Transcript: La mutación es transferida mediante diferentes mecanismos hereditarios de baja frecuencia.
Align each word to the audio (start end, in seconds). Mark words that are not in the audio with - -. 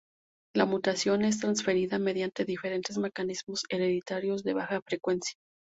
La 0.55 0.65
mutación 0.65 1.23
es 1.23 1.37
transferida 1.39 1.99
mediante 1.99 2.43
diferentes 2.43 2.97
mecanismos 2.97 3.65
hereditarios 3.69 4.41
de 4.43 4.55
baja 4.55 4.81
frecuencia. 4.81 5.35